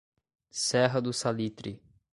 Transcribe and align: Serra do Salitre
Serra 0.49 0.99
do 0.99 1.13
Salitre 1.13 1.79